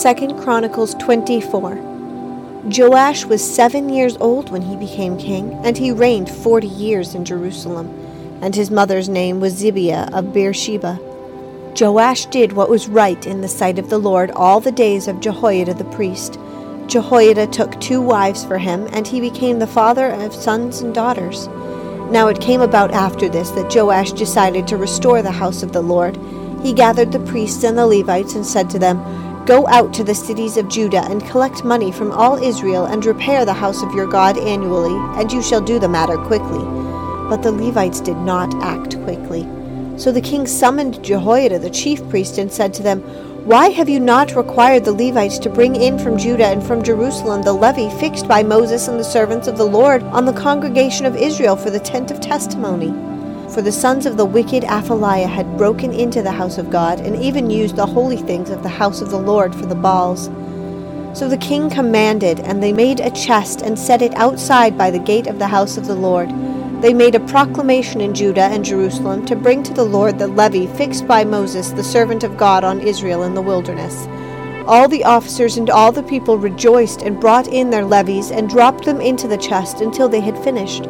2 0.00 0.14
Chronicles 0.42 0.94
24. 0.94 1.74
Joash 2.66 3.24
was 3.24 3.42
seven 3.42 3.88
years 3.88 4.16
old 4.18 4.48
when 4.48 4.62
he 4.62 4.76
became 4.76 5.18
king, 5.18 5.52
and 5.64 5.76
he 5.76 5.90
reigned 5.90 6.30
forty 6.30 6.68
years 6.68 7.16
in 7.16 7.24
Jerusalem. 7.24 7.88
And 8.40 8.54
his 8.54 8.70
mother's 8.70 9.08
name 9.08 9.40
was 9.40 9.60
Zibiah 9.60 10.08
of 10.16 10.32
Beersheba. 10.32 11.00
Joash 11.76 12.26
did 12.26 12.52
what 12.52 12.70
was 12.70 12.86
right 12.86 13.26
in 13.26 13.40
the 13.40 13.48
sight 13.48 13.76
of 13.76 13.90
the 13.90 13.98
Lord 13.98 14.30
all 14.36 14.60
the 14.60 14.70
days 14.70 15.08
of 15.08 15.18
Jehoiada 15.18 15.74
the 15.74 15.84
priest. 15.96 16.38
Jehoiada 16.86 17.48
took 17.48 17.80
two 17.80 18.00
wives 18.00 18.44
for 18.44 18.58
him, 18.58 18.86
and 18.92 19.04
he 19.04 19.20
became 19.20 19.58
the 19.58 19.66
father 19.66 20.12
of 20.12 20.32
sons 20.32 20.80
and 20.80 20.94
daughters. 20.94 21.48
Now 22.12 22.28
it 22.28 22.40
came 22.40 22.60
about 22.60 22.92
after 22.92 23.28
this 23.28 23.50
that 23.50 23.74
Joash 23.74 24.12
decided 24.12 24.68
to 24.68 24.76
restore 24.76 25.22
the 25.22 25.32
house 25.32 25.64
of 25.64 25.72
the 25.72 25.82
Lord. 25.82 26.16
He 26.62 26.72
gathered 26.72 27.10
the 27.10 27.20
priests 27.20 27.64
and 27.64 27.76
the 27.76 27.86
Levites 27.86 28.34
and 28.34 28.46
said 28.46 28.70
to 28.70 28.78
them, 28.78 29.26
Go 29.48 29.66
out 29.68 29.94
to 29.94 30.04
the 30.04 30.14
cities 30.14 30.58
of 30.58 30.68
Judah 30.68 31.06
and 31.08 31.24
collect 31.24 31.64
money 31.64 31.90
from 31.90 32.12
all 32.12 32.36
Israel 32.36 32.84
and 32.84 33.02
repair 33.02 33.46
the 33.46 33.54
house 33.54 33.82
of 33.82 33.94
your 33.94 34.06
God 34.06 34.36
annually, 34.36 34.94
and 35.18 35.32
you 35.32 35.42
shall 35.42 35.62
do 35.62 35.78
the 35.78 35.88
matter 35.88 36.18
quickly. 36.18 36.62
But 37.30 37.42
the 37.42 37.50
Levites 37.50 38.02
did 38.02 38.18
not 38.18 38.54
act 38.62 39.02
quickly. 39.04 39.48
So 39.96 40.12
the 40.12 40.20
king 40.20 40.46
summoned 40.46 41.02
Jehoiada 41.02 41.58
the 41.60 41.70
chief 41.70 42.06
priest 42.10 42.36
and 42.36 42.52
said 42.52 42.74
to 42.74 42.82
them, 42.82 43.00
Why 43.46 43.70
have 43.70 43.88
you 43.88 44.00
not 44.00 44.36
required 44.36 44.84
the 44.84 44.92
Levites 44.92 45.38
to 45.38 45.48
bring 45.48 45.76
in 45.76 45.98
from 45.98 46.18
Judah 46.18 46.48
and 46.48 46.62
from 46.62 46.82
Jerusalem 46.82 47.40
the 47.40 47.54
levy 47.54 47.88
fixed 47.98 48.28
by 48.28 48.42
Moses 48.42 48.86
and 48.86 49.00
the 49.00 49.02
servants 49.02 49.48
of 49.48 49.56
the 49.56 49.64
Lord 49.64 50.02
on 50.02 50.26
the 50.26 50.34
congregation 50.34 51.06
of 51.06 51.16
Israel 51.16 51.56
for 51.56 51.70
the 51.70 51.80
tent 51.80 52.10
of 52.10 52.20
testimony? 52.20 53.07
For 53.54 53.62
the 53.62 53.72
sons 53.72 54.04
of 54.04 54.16
the 54.16 54.26
wicked 54.26 54.64
Athaliah 54.64 55.26
had 55.26 55.56
broken 55.56 55.92
into 55.92 56.22
the 56.22 56.30
house 56.30 56.58
of 56.58 56.70
God, 56.70 57.00
and 57.00 57.16
even 57.16 57.48
used 57.48 57.76
the 57.76 57.86
holy 57.86 58.18
things 58.18 58.50
of 58.50 58.62
the 58.62 58.68
house 58.68 59.00
of 59.00 59.10
the 59.10 59.18
Lord 59.18 59.54
for 59.54 59.64
the 59.64 59.74
Baals. 59.74 60.26
So 61.18 61.28
the 61.28 61.38
king 61.38 61.70
commanded, 61.70 62.40
and 62.40 62.62
they 62.62 62.72
made 62.74 63.00
a 63.00 63.10
chest 63.10 63.62
and 63.62 63.78
set 63.78 64.02
it 64.02 64.14
outside 64.16 64.76
by 64.76 64.90
the 64.90 64.98
gate 64.98 65.26
of 65.26 65.38
the 65.38 65.48
house 65.48 65.78
of 65.78 65.86
the 65.86 65.94
Lord. 65.94 66.28
They 66.82 66.92
made 66.92 67.14
a 67.14 67.20
proclamation 67.20 68.02
in 68.02 68.14
Judah 68.14 68.44
and 68.44 68.64
Jerusalem 68.64 69.24
to 69.26 69.34
bring 69.34 69.62
to 69.64 69.72
the 69.72 69.82
Lord 69.82 70.18
the 70.18 70.28
levy 70.28 70.66
fixed 70.66 71.08
by 71.08 71.24
Moses, 71.24 71.70
the 71.70 71.82
servant 71.82 72.24
of 72.24 72.36
God, 72.36 72.64
on 72.64 72.80
Israel 72.80 73.22
in 73.22 73.34
the 73.34 73.42
wilderness. 73.42 74.06
All 74.66 74.88
the 74.88 75.04
officers 75.04 75.56
and 75.56 75.70
all 75.70 75.90
the 75.90 76.02
people 76.02 76.36
rejoiced 76.36 77.00
and 77.00 77.18
brought 77.18 77.48
in 77.48 77.70
their 77.70 77.84
levies 77.84 78.30
and 78.30 78.48
dropped 78.48 78.84
them 78.84 79.00
into 79.00 79.26
the 79.26 79.38
chest 79.38 79.80
until 79.80 80.08
they 80.08 80.20
had 80.20 80.38
finished. 80.44 80.84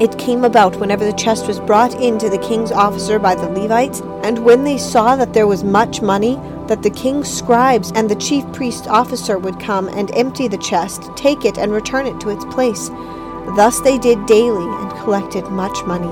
It 0.00 0.16
came 0.16 0.44
about 0.44 0.76
whenever 0.76 1.04
the 1.04 1.12
chest 1.12 1.46
was 1.46 1.60
brought 1.60 1.92
in 2.00 2.18
to 2.20 2.30
the 2.30 2.38
king's 2.38 2.72
officer 2.72 3.18
by 3.18 3.34
the 3.34 3.50
Levites, 3.50 4.00
and 4.22 4.46
when 4.46 4.64
they 4.64 4.78
saw 4.78 5.14
that 5.14 5.34
there 5.34 5.46
was 5.46 5.62
much 5.62 6.00
money, 6.00 6.36
that 6.68 6.82
the 6.82 6.88
king's 6.88 7.28
scribes 7.28 7.92
and 7.94 8.08
the 8.08 8.14
chief 8.14 8.50
priest's 8.54 8.86
officer 8.86 9.38
would 9.38 9.60
come 9.60 9.88
and 9.88 10.10
empty 10.14 10.48
the 10.48 10.56
chest, 10.56 11.10
take 11.16 11.44
it, 11.44 11.58
and 11.58 11.70
return 11.70 12.06
it 12.06 12.18
to 12.20 12.30
its 12.30 12.46
place. 12.46 12.88
Thus 13.56 13.78
they 13.80 13.98
did 13.98 14.24
daily 14.24 14.64
and 14.64 14.90
collected 15.02 15.44
much 15.50 15.84
money. 15.84 16.08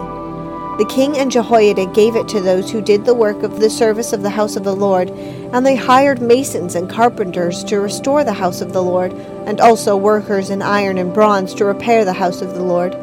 The 0.77 0.85
king 0.91 1.17
and 1.17 1.31
Jehoiada 1.31 1.87
gave 1.87 2.15
it 2.15 2.29
to 2.29 2.43
those 2.43 2.71
who 2.71 2.83
did 2.83 3.07
the 3.07 3.15
work 3.15 3.43
of 3.43 3.59
the 3.59 3.71
service 3.71 4.13
of 4.13 4.23
the 4.23 4.29
house 4.29 4.57
of 4.57 4.65
the 4.65 4.77
Lord, 4.77 5.09
and 5.09 5.65
they 5.65 5.77
hired 5.77 6.21
masons 6.21 6.75
and 6.75 6.91
carpenters 6.91 7.65
to 7.65 7.81
restore 7.81 8.23
the 8.23 8.35
house 8.35 8.61
of 8.61 8.75
the 8.75 8.83
Lord, 8.83 9.15
and 9.47 9.63
also 9.63 9.97
workers 9.97 10.51
in 10.51 10.61
iron 10.61 10.99
and 10.99 11.15
bronze 11.15 11.55
to 11.55 11.65
repair 11.65 12.05
the 12.05 12.13
house 12.13 12.43
of 12.43 12.55
the 12.55 12.63
Lord. 12.63 12.95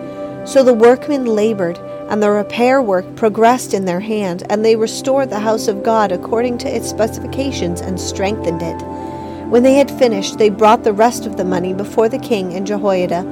So 0.45 0.63
the 0.63 0.73
workmen 0.73 1.25
labored, 1.25 1.79
and 2.07 2.21
the 2.21 2.29
repair 2.29 2.79
work 2.79 3.15
progressed 3.15 3.73
in 3.73 3.85
their 3.85 3.99
hand, 3.99 4.43
and 4.49 4.63
they 4.63 4.75
restored 4.75 5.31
the 5.31 5.39
house 5.39 5.67
of 5.67 5.81
God 5.81 6.11
according 6.11 6.59
to 6.59 6.73
its 6.73 6.87
specifications 6.87 7.81
and 7.81 7.99
strengthened 7.99 8.61
it. 8.61 8.79
When 9.49 9.63
they 9.63 9.73
had 9.73 9.89
finished, 9.89 10.37
they 10.37 10.49
brought 10.49 10.83
the 10.83 10.93
rest 10.93 11.25
of 11.25 11.35
the 11.35 11.43
money 11.43 11.73
before 11.73 12.09
the 12.09 12.19
king 12.19 12.53
and 12.53 12.67
Jehoiada, 12.67 13.25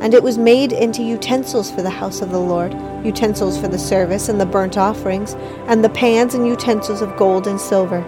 and 0.00 0.12
it 0.12 0.24
was 0.24 0.38
made 0.38 0.72
into 0.72 1.04
utensils 1.04 1.70
for 1.70 1.82
the 1.82 1.90
house 1.90 2.20
of 2.20 2.30
the 2.30 2.40
Lord, 2.40 2.72
utensils 3.04 3.56
for 3.58 3.68
the 3.68 3.78
service 3.78 4.28
and 4.28 4.40
the 4.40 4.44
burnt 4.44 4.76
offerings, 4.76 5.34
and 5.68 5.84
the 5.84 5.88
pans 5.90 6.34
and 6.34 6.48
utensils 6.48 7.00
of 7.00 7.16
gold 7.16 7.46
and 7.46 7.60
silver. 7.60 7.98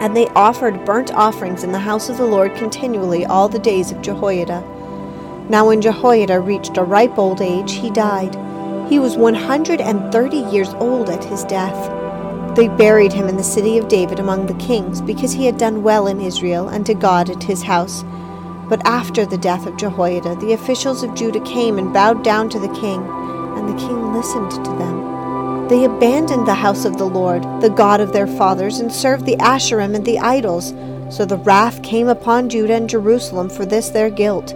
And 0.00 0.16
they 0.16 0.28
offered 0.28 0.86
burnt 0.86 1.12
offerings 1.12 1.62
in 1.62 1.72
the 1.72 1.78
house 1.78 2.08
of 2.08 2.16
the 2.16 2.26
Lord 2.26 2.54
continually 2.56 3.26
all 3.26 3.48
the 3.48 3.58
days 3.58 3.92
of 3.92 4.00
Jehoiada. 4.02 4.64
Now, 5.48 5.66
when 5.66 5.82
Jehoiada 5.82 6.40
reached 6.40 6.76
a 6.76 6.82
ripe 6.82 7.18
old 7.18 7.40
age, 7.40 7.72
he 7.72 7.90
died. 7.90 8.34
He 8.88 8.98
was 8.98 9.16
130 9.16 10.36
years 10.36 10.68
old 10.74 11.10
at 11.10 11.24
his 11.24 11.44
death. 11.44 12.56
They 12.56 12.68
buried 12.68 13.12
him 13.12 13.28
in 13.28 13.36
the 13.36 13.42
city 13.42 13.78
of 13.78 13.88
David 13.88 14.18
among 14.18 14.46
the 14.46 14.54
kings, 14.54 15.00
because 15.00 15.32
he 15.32 15.46
had 15.46 15.56
done 15.56 15.82
well 15.82 16.06
in 16.06 16.20
Israel 16.20 16.68
and 16.68 16.84
to 16.86 16.94
God 16.94 17.30
at 17.30 17.42
his 17.42 17.62
house. 17.62 18.04
But 18.68 18.86
after 18.86 19.26
the 19.26 19.38
death 19.38 19.66
of 19.66 19.76
Jehoiada, 19.76 20.36
the 20.36 20.52
officials 20.52 21.02
of 21.02 21.14
Judah 21.14 21.40
came 21.40 21.78
and 21.78 21.92
bowed 21.92 22.22
down 22.22 22.48
to 22.50 22.58
the 22.58 22.72
king, 22.74 23.02
and 23.56 23.68
the 23.68 23.86
king 23.86 24.12
listened 24.12 24.50
to 24.50 24.70
them. 24.72 25.68
They 25.68 25.84
abandoned 25.84 26.46
the 26.46 26.54
house 26.54 26.84
of 26.84 26.98
the 26.98 27.06
Lord, 27.06 27.42
the 27.62 27.70
God 27.70 28.00
of 28.00 28.12
their 28.12 28.26
fathers, 28.26 28.78
and 28.80 28.92
served 28.92 29.24
the 29.24 29.36
Asherim 29.36 29.94
and 29.94 30.04
the 30.04 30.18
idols. 30.18 30.74
So 31.08 31.24
the 31.24 31.38
wrath 31.38 31.82
came 31.82 32.08
upon 32.08 32.48
Judah 32.50 32.74
and 32.74 32.88
Jerusalem 32.88 33.48
for 33.48 33.64
this 33.64 33.88
their 33.88 34.10
guilt. 34.10 34.54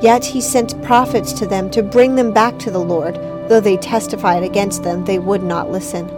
Yet 0.00 0.24
he 0.24 0.40
sent 0.40 0.82
prophets 0.82 1.32
to 1.34 1.46
them 1.46 1.70
to 1.70 1.82
bring 1.82 2.14
them 2.14 2.32
back 2.32 2.58
to 2.60 2.70
the 2.70 2.78
Lord. 2.78 3.16
Though 3.48 3.60
they 3.60 3.76
testified 3.76 4.42
against 4.42 4.82
them, 4.82 5.04
they 5.04 5.18
would 5.18 5.42
not 5.42 5.70
listen. 5.70 6.08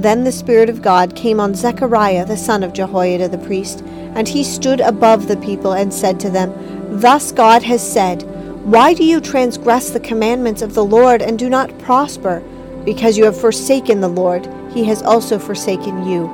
Then 0.00 0.24
the 0.24 0.32
Spirit 0.32 0.68
of 0.68 0.82
God 0.82 1.16
came 1.16 1.40
on 1.40 1.54
Zechariah 1.54 2.26
the 2.26 2.36
son 2.36 2.62
of 2.62 2.72
Jehoiada 2.72 3.28
the 3.28 3.38
priest, 3.38 3.82
and 4.14 4.28
he 4.28 4.44
stood 4.44 4.80
above 4.80 5.26
the 5.26 5.36
people 5.38 5.72
and 5.72 5.92
said 5.92 6.20
to 6.20 6.30
them, 6.30 6.52
Thus 7.00 7.32
God 7.32 7.62
has 7.62 7.92
said, 7.92 8.22
Why 8.64 8.92
do 8.92 9.04
you 9.04 9.20
transgress 9.20 9.90
the 9.90 10.00
commandments 10.00 10.62
of 10.62 10.74
the 10.74 10.84
Lord 10.84 11.22
and 11.22 11.38
do 11.38 11.48
not 11.48 11.76
prosper? 11.78 12.42
Because 12.84 13.16
you 13.16 13.24
have 13.24 13.40
forsaken 13.40 14.00
the 14.00 14.08
Lord, 14.08 14.46
he 14.72 14.84
has 14.84 15.02
also 15.02 15.38
forsaken 15.38 16.06
you. 16.06 16.26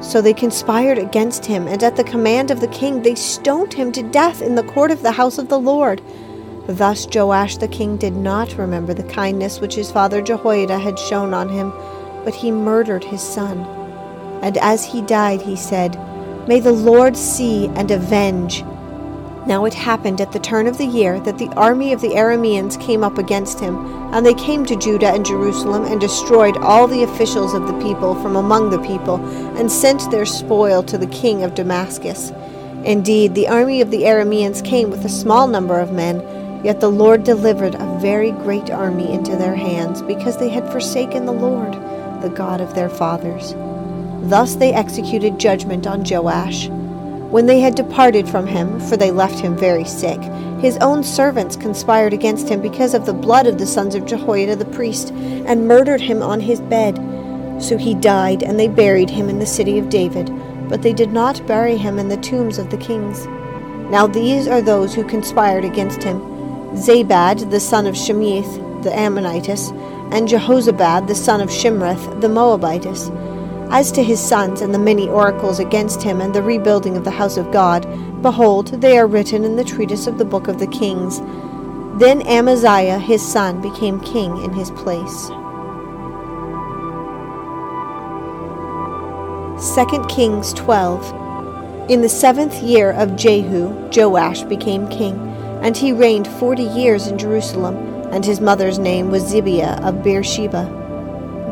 So 0.00 0.22
they 0.22 0.32
conspired 0.32 0.98
against 0.98 1.44
him, 1.46 1.66
and 1.66 1.82
at 1.82 1.96
the 1.96 2.04
command 2.04 2.50
of 2.50 2.60
the 2.60 2.68
king 2.68 3.02
they 3.02 3.14
stoned 3.14 3.74
him 3.74 3.92
to 3.92 4.02
death 4.02 4.42
in 4.42 4.54
the 4.54 4.62
court 4.62 4.90
of 4.90 5.02
the 5.02 5.12
house 5.12 5.38
of 5.38 5.48
the 5.48 5.58
Lord. 5.58 6.00
Thus 6.66 7.06
Joash 7.12 7.56
the 7.56 7.68
king 7.68 7.96
did 7.96 8.14
not 8.14 8.58
remember 8.58 8.94
the 8.94 9.02
kindness 9.02 9.60
which 9.60 9.74
his 9.74 9.90
father 9.90 10.22
Jehoiada 10.22 10.78
had 10.78 10.98
shown 10.98 11.34
on 11.34 11.48
him, 11.48 11.72
but 12.24 12.34
he 12.34 12.50
murdered 12.50 13.04
his 13.04 13.22
son. 13.22 13.60
And 14.42 14.56
as 14.58 14.84
he 14.84 15.02
died, 15.02 15.42
he 15.42 15.56
said, 15.56 15.98
May 16.46 16.60
the 16.60 16.72
Lord 16.72 17.16
see 17.16 17.66
and 17.68 17.90
avenge 17.90 18.64
now 19.48 19.64
it 19.64 19.72
happened 19.72 20.20
at 20.20 20.30
the 20.30 20.38
turn 20.38 20.66
of 20.66 20.76
the 20.76 20.86
year 20.86 21.18
that 21.20 21.38
the 21.38 21.48
army 21.56 21.94
of 21.94 22.02
the 22.02 22.10
Arameans 22.10 22.78
came 22.78 23.02
up 23.02 23.16
against 23.16 23.58
him, 23.58 23.78
and 24.12 24.24
they 24.24 24.34
came 24.34 24.66
to 24.66 24.76
Judah 24.76 25.08
and 25.08 25.24
Jerusalem 25.24 25.84
and 25.84 25.98
destroyed 25.98 26.58
all 26.58 26.86
the 26.86 27.02
officials 27.02 27.54
of 27.54 27.66
the 27.66 27.80
people 27.80 28.14
from 28.16 28.36
among 28.36 28.68
the 28.68 28.82
people, 28.82 29.16
and 29.56 29.72
sent 29.72 30.10
their 30.10 30.26
spoil 30.26 30.82
to 30.82 30.98
the 30.98 31.06
king 31.06 31.42
of 31.42 31.54
Damascus. 31.54 32.30
Indeed, 32.84 33.34
the 33.34 33.48
army 33.48 33.80
of 33.80 33.90
the 33.90 34.02
Arameans 34.02 34.62
came 34.62 34.90
with 34.90 35.04
a 35.06 35.08
small 35.08 35.48
number 35.48 35.80
of 35.80 35.92
men, 35.92 36.20
yet 36.62 36.80
the 36.80 36.90
Lord 36.90 37.24
delivered 37.24 37.74
a 37.74 37.98
very 38.00 38.32
great 38.32 38.70
army 38.70 39.10
into 39.10 39.34
their 39.34 39.56
hands, 39.56 40.02
because 40.02 40.36
they 40.36 40.50
had 40.50 40.70
forsaken 40.70 41.24
the 41.24 41.32
Lord, 41.32 41.72
the 42.22 42.32
God 42.34 42.60
of 42.60 42.74
their 42.74 42.90
fathers. 42.90 43.54
Thus 44.28 44.56
they 44.56 44.74
executed 44.74 45.40
judgment 45.40 45.86
on 45.86 46.04
Joash. 46.04 46.68
When 47.30 47.44
they 47.44 47.60
had 47.60 47.74
departed 47.74 48.26
from 48.26 48.46
him, 48.46 48.80
for 48.80 48.96
they 48.96 49.10
left 49.10 49.38
him 49.38 49.54
very 49.54 49.84
sick, 49.84 50.20
his 50.60 50.78
own 50.78 51.04
servants 51.04 51.56
conspired 51.56 52.14
against 52.14 52.48
him 52.48 52.62
because 52.62 52.94
of 52.94 53.04
the 53.04 53.12
blood 53.12 53.46
of 53.46 53.58
the 53.58 53.66
sons 53.66 53.94
of 53.94 54.06
Jehoiada 54.06 54.56
the 54.56 54.64
priest, 54.64 55.10
and 55.10 55.68
murdered 55.68 56.00
him 56.00 56.22
on 56.22 56.40
his 56.40 56.62
bed. 56.62 56.96
So 57.60 57.76
he 57.76 57.94
died, 57.94 58.42
and 58.42 58.58
they 58.58 58.68
buried 58.68 59.10
him 59.10 59.28
in 59.28 59.38
the 59.38 59.46
city 59.46 59.78
of 59.78 59.90
David, 59.90 60.30
but 60.70 60.80
they 60.80 60.94
did 60.94 61.12
not 61.12 61.46
bury 61.46 61.76
him 61.76 61.98
in 61.98 62.08
the 62.08 62.16
tombs 62.16 62.58
of 62.58 62.70
the 62.70 62.78
kings. 62.78 63.26
Now 63.90 64.06
these 64.06 64.48
are 64.48 64.62
those 64.62 64.94
who 64.94 65.04
conspired 65.04 65.64
against 65.64 66.02
him 66.02 66.20
Zabad, 66.76 67.50
the 67.50 67.60
son 67.60 67.86
of 67.86 67.94
Shimeath, 67.94 68.82
the 68.82 68.90
Ammonitess, 68.90 69.70
and 70.12 70.28
Jehozabad, 70.28 71.06
the 71.08 71.14
son 71.14 71.40
of 71.40 71.50
Shimrith, 71.50 72.20
the 72.20 72.28
Moabitess. 72.28 73.10
As 73.70 73.92
to 73.92 74.02
his 74.02 74.18
sons 74.18 74.62
and 74.62 74.74
the 74.74 74.78
many 74.78 75.08
oracles 75.08 75.58
against 75.58 76.02
him 76.02 76.22
and 76.22 76.34
the 76.34 76.42
rebuilding 76.42 76.96
of 76.96 77.04
the 77.04 77.10
house 77.10 77.36
of 77.36 77.52
God, 77.52 77.86
behold, 78.22 78.68
they 78.80 78.96
are 78.96 79.06
written 79.06 79.44
in 79.44 79.56
the 79.56 79.64
treatise 79.64 80.06
of 80.06 80.16
the 80.16 80.24
book 80.24 80.48
of 80.48 80.58
the 80.58 80.66
kings. 80.66 81.20
Then 82.00 82.26
Amaziah 82.26 82.98
his 82.98 83.20
son 83.20 83.60
became 83.60 84.00
king 84.00 84.42
in 84.42 84.54
his 84.54 84.70
place. 84.70 85.28
2 89.74 90.04
Kings 90.08 90.54
12 90.54 91.90
In 91.90 92.00
the 92.00 92.08
seventh 92.08 92.62
year 92.62 92.92
of 92.92 93.16
Jehu, 93.16 93.68
Joash 93.94 94.44
became 94.44 94.88
king, 94.88 95.18
and 95.62 95.76
he 95.76 95.92
reigned 95.92 96.26
forty 96.26 96.62
years 96.62 97.08
in 97.08 97.18
Jerusalem, 97.18 97.76
and 98.12 98.24
his 98.24 98.40
mother's 98.40 98.78
name 98.78 99.10
was 99.10 99.24
Zibiah 99.24 99.84
of 99.84 100.02
Beersheba. 100.02 100.77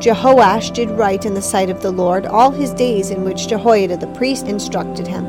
Jehoash 0.00 0.74
did 0.74 0.90
right 0.90 1.24
in 1.24 1.34
the 1.34 1.42
sight 1.42 1.70
of 1.70 1.80
the 1.80 1.90
Lord 1.90 2.26
all 2.26 2.50
his 2.50 2.72
days 2.74 3.10
in 3.10 3.24
which 3.24 3.48
Jehoiada 3.48 3.96
the 3.96 4.06
priest 4.08 4.46
instructed 4.46 5.06
him. 5.06 5.26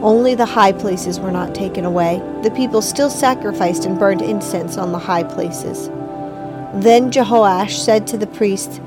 Only 0.00 0.36
the 0.36 0.46
high 0.46 0.72
places 0.72 1.18
were 1.18 1.32
not 1.32 1.54
taken 1.54 1.84
away. 1.84 2.22
The 2.44 2.52
people 2.52 2.80
still 2.80 3.10
sacrificed 3.10 3.84
and 3.84 3.98
burned 3.98 4.22
incense 4.22 4.76
on 4.76 4.92
the 4.92 4.98
high 4.98 5.24
places. 5.24 5.88
Then 6.74 7.10
Jehoash 7.10 7.76
said 7.76 8.06
to 8.08 8.16
the 8.16 8.28
priests, 8.28 8.80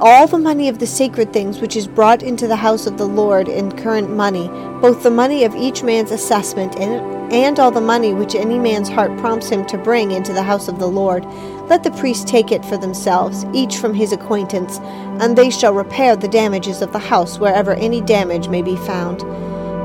All 0.00 0.28
the 0.28 0.38
money 0.38 0.68
of 0.68 0.78
the 0.78 0.86
sacred 0.86 1.32
things 1.32 1.60
which 1.60 1.74
is 1.74 1.88
brought 1.88 2.22
into 2.22 2.46
the 2.46 2.56
house 2.56 2.86
of 2.86 2.98
the 2.98 3.08
Lord 3.08 3.48
in 3.48 3.76
current 3.76 4.10
money, 4.10 4.46
both 4.80 5.02
the 5.02 5.10
money 5.10 5.42
of 5.42 5.56
each 5.56 5.82
man's 5.82 6.12
assessment 6.12 6.76
and, 6.76 7.32
and 7.32 7.58
all 7.58 7.72
the 7.72 7.80
money 7.80 8.14
which 8.14 8.36
any 8.36 8.60
man's 8.60 8.88
heart 8.88 9.16
prompts 9.18 9.48
him 9.48 9.66
to 9.66 9.78
bring 9.78 10.12
into 10.12 10.32
the 10.32 10.42
house 10.44 10.68
of 10.68 10.78
the 10.78 10.86
Lord, 10.86 11.24
let 11.72 11.82
the 11.82 11.90
priests 11.92 12.30
take 12.30 12.52
it 12.52 12.62
for 12.66 12.76
themselves, 12.76 13.46
each 13.54 13.78
from 13.78 13.94
his 13.94 14.12
acquaintance, 14.12 14.78
and 15.22 15.38
they 15.38 15.48
shall 15.48 15.72
repair 15.72 16.14
the 16.14 16.28
damages 16.28 16.82
of 16.82 16.92
the 16.92 16.98
house 16.98 17.38
wherever 17.38 17.72
any 17.76 18.02
damage 18.02 18.46
may 18.46 18.60
be 18.60 18.76
found. 18.76 19.20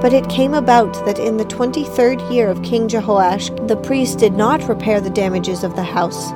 But 0.02 0.12
it 0.12 0.28
came 0.28 0.54
about 0.54 0.94
that 1.06 1.18
in 1.18 1.38
the 1.38 1.46
twenty 1.46 1.86
third 1.86 2.20
year 2.24 2.50
of 2.50 2.62
King 2.62 2.90
Jehoash, 2.90 3.66
the 3.70 3.78
priests 3.78 4.18
did 4.18 4.34
not 4.34 4.68
repair 4.68 5.00
the 5.00 5.10
damages 5.10 5.64
of 5.64 5.78
the 5.78 5.84
house. 5.84 6.32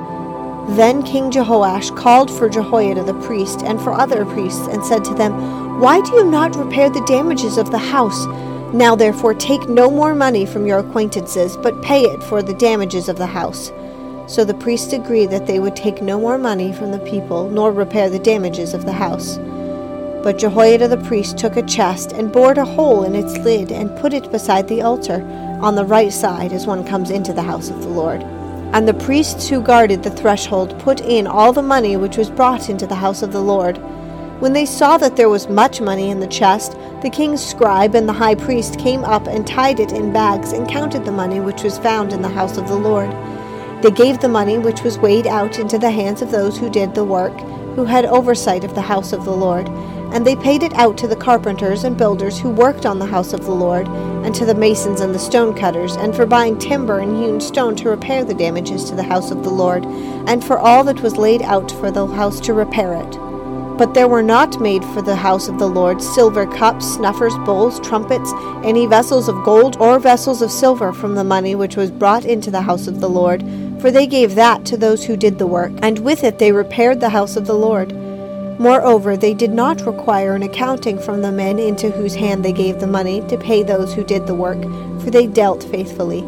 Then 0.74 1.02
King 1.02 1.30
Jehoash 1.30 1.94
called 1.98 2.30
for 2.30 2.48
Jehoiada 2.48 3.04
the 3.04 3.20
priest 3.20 3.60
and 3.62 3.78
for 3.78 3.92
other 3.92 4.24
priests, 4.24 4.66
and 4.68 4.82
said 4.82 5.04
to 5.04 5.12
them, 5.12 5.80
Why 5.80 6.00
do 6.00 6.12
you 6.12 6.24
not 6.24 6.56
repair 6.56 6.88
the 6.88 7.04
damages 7.04 7.58
of 7.58 7.70
the 7.70 7.76
house? 7.76 8.24
Now 8.72 8.96
therefore 8.96 9.34
take 9.34 9.68
no 9.68 9.90
more 9.90 10.14
money 10.14 10.46
from 10.46 10.66
your 10.66 10.78
acquaintances, 10.78 11.58
but 11.58 11.82
pay 11.82 12.04
it 12.04 12.22
for 12.22 12.42
the 12.42 12.54
damages 12.54 13.10
of 13.10 13.18
the 13.18 13.26
house. 13.26 13.70
So 14.32 14.46
the 14.46 14.54
priests 14.54 14.94
agreed 14.94 15.28
that 15.28 15.46
they 15.46 15.60
would 15.60 15.76
take 15.76 16.00
no 16.00 16.18
more 16.18 16.38
money 16.38 16.72
from 16.72 16.90
the 16.90 16.98
people, 17.00 17.50
nor 17.50 17.70
repair 17.70 18.08
the 18.08 18.18
damages 18.18 18.72
of 18.72 18.86
the 18.86 18.92
house. 18.92 19.36
But 20.24 20.38
Jehoiada 20.38 20.88
the 20.88 20.96
priest 20.96 21.36
took 21.36 21.58
a 21.58 21.62
chest 21.62 22.12
and 22.12 22.32
bored 22.32 22.56
a 22.56 22.64
hole 22.64 23.04
in 23.04 23.14
its 23.14 23.36
lid 23.36 23.70
and 23.70 23.94
put 23.98 24.14
it 24.14 24.32
beside 24.32 24.68
the 24.68 24.80
altar, 24.80 25.20
on 25.60 25.74
the 25.74 25.84
right 25.84 26.10
side 26.10 26.54
as 26.54 26.66
one 26.66 26.82
comes 26.82 27.10
into 27.10 27.34
the 27.34 27.42
house 27.42 27.68
of 27.68 27.82
the 27.82 27.90
Lord. 27.90 28.22
And 28.72 28.88
the 28.88 28.94
priests 28.94 29.50
who 29.50 29.60
guarded 29.60 30.02
the 30.02 30.10
threshold 30.10 30.78
put 30.78 31.02
in 31.02 31.26
all 31.26 31.52
the 31.52 31.60
money 31.60 31.98
which 31.98 32.16
was 32.16 32.30
brought 32.30 32.70
into 32.70 32.86
the 32.86 32.94
house 32.94 33.20
of 33.20 33.34
the 33.34 33.42
Lord. 33.42 33.76
When 34.40 34.54
they 34.54 34.64
saw 34.64 34.96
that 34.96 35.14
there 35.14 35.28
was 35.28 35.48
much 35.48 35.82
money 35.82 36.08
in 36.08 36.20
the 36.20 36.26
chest, 36.26 36.72
the 37.02 37.10
king's 37.10 37.44
scribe 37.44 37.94
and 37.94 38.08
the 38.08 38.14
high 38.14 38.36
priest 38.36 38.78
came 38.78 39.04
up 39.04 39.26
and 39.26 39.46
tied 39.46 39.78
it 39.78 39.92
in 39.92 40.10
bags 40.10 40.52
and 40.52 40.66
counted 40.66 41.04
the 41.04 41.12
money 41.12 41.38
which 41.38 41.62
was 41.62 41.76
found 41.76 42.14
in 42.14 42.22
the 42.22 42.30
house 42.30 42.56
of 42.56 42.66
the 42.66 42.74
Lord. 42.74 43.10
They 43.82 43.90
gave 43.90 44.20
the 44.20 44.28
money 44.28 44.58
which 44.58 44.82
was 44.82 44.96
weighed 44.96 45.26
out 45.26 45.58
into 45.58 45.76
the 45.76 45.90
hands 45.90 46.22
of 46.22 46.30
those 46.30 46.56
who 46.56 46.70
did 46.70 46.94
the 46.94 47.04
work, 47.04 47.36
who 47.74 47.84
had 47.84 48.04
oversight 48.04 48.62
of 48.62 48.76
the 48.76 48.80
house 48.80 49.12
of 49.12 49.24
the 49.24 49.32
Lord, 49.32 49.68
and 50.12 50.24
they 50.24 50.36
paid 50.36 50.62
it 50.62 50.72
out 50.74 50.96
to 50.98 51.08
the 51.08 51.16
carpenters 51.16 51.82
and 51.82 51.96
builders 51.96 52.38
who 52.38 52.50
worked 52.50 52.86
on 52.86 53.00
the 53.00 53.06
house 53.06 53.32
of 53.32 53.44
the 53.44 53.50
Lord, 53.50 53.88
and 53.88 54.32
to 54.36 54.44
the 54.44 54.54
masons 54.54 55.00
and 55.00 55.12
the 55.12 55.18
stone 55.18 55.52
cutters, 55.52 55.96
and 55.96 56.14
for 56.14 56.26
buying 56.26 56.60
timber 56.60 57.00
and 57.00 57.16
hewn 57.16 57.40
stone 57.40 57.74
to 57.74 57.90
repair 57.90 58.24
the 58.24 58.34
damages 58.34 58.84
to 58.84 58.94
the 58.94 59.02
house 59.02 59.32
of 59.32 59.42
the 59.42 59.50
Lord, 59.50 59.84
and 60.28 60.44
for 60.44 60.60
all 60.60 60.84
that 60.84 61.02
was 61.02 61.16
laid 61.16 61.42
out 61.42 61.72
for 61.72 61.90
the 61.90 62.06
house 62.06 62.38
to 62.42 62.54
repair 62.54 62.94
it. 62.94 63.18
But 63.78 63.94
there 63.94 64.06
were 64.06 64.22
not 64.22 64.60
made 64.60 64.84
for 64.84 65.02
the 65.02 65.16
house 65.16 65.48
of 65.48 65.58
the 65.58 65.66
Lord 65.66 66.00
silver 66.00 66.46
cups, 66.46 66.86
snuffers, 66.86 67.34
bowls, 67.38 67.80
trumpets, 67.80 68.32
any 68.62 68.86
vessels 68.86 69.28
of 69.28 69.44
gold 69.44 69.76
or 69.80 69.98
vessels 69.98 70.40
of 70.40 70.52
silver 70.52 70.92
from 70.92 71.16
the 71.16 71.24
money 71.24 71.56
which 71.56 71.74
was 71.74 71.90
brought 71.90 72.24
into 72.24 72.50
the 72.50 72.60
house 72.60 72.86
of 72.86 73.00
the 73.00 73.08
Lord, 73.08 73.42
for 73.82 73.90
they 73.90 74.06
gave 74.06 74.36
that 74.36 74.64
to 74.64 74.76
those 74.76 75.04
who 75.04 75.16
did 75.16 75.40
the 75.40 75.46
work, 75.46 75.72
and 75.82 75.98
with 75.98 76.22
it 76.22 76.38
they 76.38 76.52
repaired 76.52 77.00
the 77.00 77.08
house 77.08 77.34
of 77.34 77.48
the 77.48 77.54
Lord. 77.54 77.92
Moreover, 78.60 79.16
they 79.16 79.34
did 79.34 79.50
not 79.50 79.84
require 79.84 80.36
an 80.36 80.44
accounting 80.44 81.00
from 81.00 81.20
the 81.20 81.32
men 81.32 81.58
into 81.58 81.90
whose 81.90 82.14
hand 82.14 82.44
they 82.44 82.52
gave 82.52 82.78
the 82.78 82.86
money 82.86 83.26
to 83.26 83.36
pay 83.36 83.64
those 83.64 83.92
who 83.92 84.04
did 84.04 84.28
the 84.28 84.36
work, 84.36 84.62
for 85.02 85.10
they 85.10 85.26
dealt 85.26 85.64
faithfully. 85.64 86.20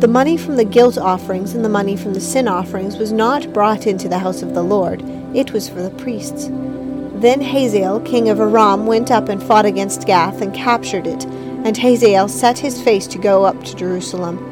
The 0.00 0.08
money 0.08 0.38
from 0.38 0.56
the 0.56 0.64
guilt 0.64 0.96
offerings 0.96 1.54
and 1.54 1.62
the 1.62 1.68
money 1.68 1.98
from 1.98 2.14
the 2.14 2.20
sin 2.20 2.48
offerings 2.48 2.96
was 2.96 3.12
not 3.12 3.52
brought 3.52 3.86
into 3.86 4.08
the 4.08 4.20
house 4.20 4.40
of 4.40 4.54
the 4.54 4.62
Lord, 4.62 5.02
it 5.34 5.52
was 5.52 5.68
for 5.68 5.82
the 5.82 5.90
priests. 5.90 6.48
Then 6.48 7.42
Hazael, 7.42 8.00
king 8.00 8.30
of 8.30 8.40
Aram, 8.40 8.86
went 8.86 9.10
up 9.10 9.28
and 9.28 9.42
fought 9.42 9.66
against 9.66 10.06
Gath 10.06 10.40
and 10.40 10.54
captured 10.54 11.06
it, 11.06 11.26
and 11.26 11.76
Hazael 11.76 12.28
set 12.28 12.58
his 12.58 12.80
face 12.80 13.06
to 13.08 13.18
go 13.18 13.44
up 13.44 13.62
to 13.64 13.76
Jerusalem. 13.76 14.45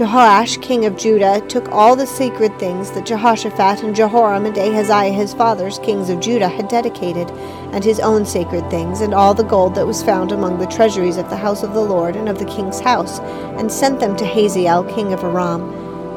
Jehoash, 0.00 0.62
king 0.62 0.86
of 0.86 0.96
Judah, 0.96 1.42
took 1.46 1.68
all 1.70 1.94
the 1.94 2.06
sacred 2.06 2.58
things 2.58 2.90
that 2.92 3.04
Jehoshaphat 3.04 3.82
and 3.82 3.94
Jehoram 3.94 4.46
and 4.46 4.56
Ahaziah 4.56 5.12
his 5.12 5.34
fathers, 5.34 5.78
kings 5.80 6.08
of 6.08 6.20
Judah, 6.20 6.48
had 6.48 6.68
dedicated, 6.68 7.30
and 7.72 7.84
his 7.84 8.00
own 8.00 8.24
sacred 8.24 8.70
things, 8.70 9.02
and 9.02 9.12
all 9.12 9.34
the 9.34 9.42
gold 9.42 9.74
that 9.74 9.86
was 9.86 10.02
found 10.02 10.32
among 10.32 10.58
the 10.58 10.66
treasuries 10.66 11.18
of 11.18 11.28
the 11.28 11.36
house 11.36 11.62
of 11.62 11.74
the 11.74 11.82
Lord 11.82 12.16
and 12.16 12.30
of 12.30 12.38
the 12.38 12.46
king's 12.46 12.80
house, 12.80 13.18
and 13.58 13.70
sent 13.70 14.00
them 14.00 14.16
to 14.16 14.24
Hazael, 14.24 14.84
king 14.84 15.12
of 15.12 15.22
Aram. 15.22 15.70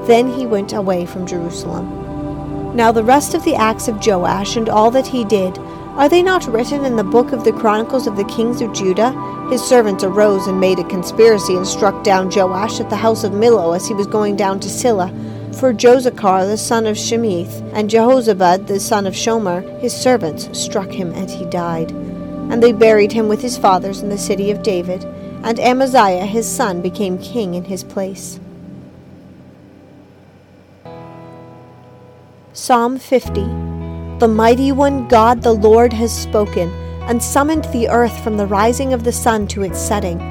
Then 0.07 0.31
he 0.31 0.45
went 0.45 0.71
away 0.71 1.05
from 1.05 1.27
Jerusalem. 1.27 2.77
Now 2.77 2.93
the 2.93 3.03
rest 3.03 3.33
of 3.33 3.43
the 3.43 3.55
acts 3.55 3.89
of 3.89 3.99
Joash 4.07 4.55
and 4.55 4.69
all 4.69 4.91
that 4.91 5.07
he 5.07 5.25
did, 5.25 5.57
are 5.97 6.07
they 6.07 6.23
not 6.23 6.47
written 6.47 6.85
in 6.85 6.95
the 6.95 7.03
book 7.03 7.33
of 7.33 7.43
the 7.43 7.51
Chronicles 7.51 8.07
of 8.07 8.15
the 8.15 8.23
kings 8.23 8.61
of 8.61 8.73
Judah? 8.73 9.11
His 9.53 9.63
servants 9.63 10.03
arose 10.03 10.47
and 10.47 10.59
made 10.59 10.79
a 10.79 10.83
conspiracy 10.83 11.55
and 11.55 11.67
struck 11.67 12.03
down 12.03 12.31
Joash 12.31 12.79
at 12.79 12.89
the 12.89 12.95
house 12.95 13.23
of 13.23 13.33
Millo 13.33 13.75
as 13.75 13.87
he 13.87 13.93
was 13.93 14.07
going 14.07 14.35
down 14.35 14.59
to 14.59 14.67
Silla. 14.67 15.13
For 15.59 15.71
Jozacar 15.71 16.47
the 16.47 16.57
son 16.57 16.87
of 16.87 16.97
Shimeath 16.97 17.61
and 17.71 17.87
Jehozabad 17.87 18.65
the 18.65 18.79
son 18.79 19.05
of 19.05 19.13
Shomer, 19.13 19.79
his 19.79 19.93
servants, 19.93 20.49
struck 20.59 20.89
him 20.89 21.11
and 21.11 21.29
he 21.29 21.45
died. 21.45 21.91
And 21.91 22.63
they 22.63 22.71
buried 22.71 23.11
him 23.11 23.27
with 23.27 23.43
his 23.43 23.55
fathers 23.55 24.01
in 24.01 24.09
the 24.09 24.17
city 24.17 24.49
of 24.49 24.63
David, 24.63 25.05
and 25.43 25.59
Amaziah 25.59 26.25
his 26.25 26.47
son 26.47 26.81
became 26.81 27.19
king 27.19 27.53
in 27.53 27.65
his 27.65 27.83
place. 27.83 28.39
Psalm 32.53 32.97
50 32.97 33.73
the 34.19 34.27
mighty 34.27 34.71
one, 34.71 35.07
God 35.09 35.41
the 35.41 35.53
Lord, 35.53 35.91
has 35.91 36.17
spoken, 36.17 36.71
and 37.07 37.21
summoned 37.21 37.65
the 37.65 37.89
earth 37.89 38.23
from 38.23 38.37
the 38.37 38.45
rising 38.45 38.93
of 38.93 39.03
the 39.03 39.11
sun 39.11 39.47
to 39.47 39.63
its 39.63 39.79
setting. 39.79 40.21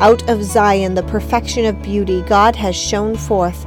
Out 0.00 0.28
of 0.28 0.42
Zion, 0.42 0.94
the 0.94 1.02
perfection 1.02 1.64
of 1.64 1.82
beauty, 1.82 2.22
God 2.22 2.56
has 2.56 2.76
shone 2.76 3.16
forth. 3.16 3.66